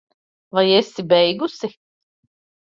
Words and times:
Vai 0.57 0.63
esi 0.79 1.03
beigusi? 1.11 1.67